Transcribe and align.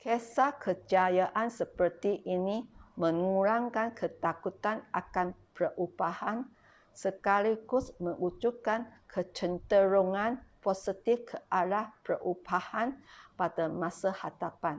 kisah 0.00 0.52
kejayaan 0.64 1.48
seperti 1.60 2.12
ini 2.36 2.58
mengurangkan 3.02 3.88
ketakutan 4.00 4.78
akan 5.00 5.26
perubahan 5.54 6.38
sekaligus 7.02 7.86
mewujudkan 8.04 8.80
kecenderungan 9.12 10.32
positif 10.64 11.18
ke 11.30 11.36
arah 11.60 11.86
perubahan 12.04 12.88
pada 13.38 13.64
masa 13.82 14.08
hadapan 14.22 14.76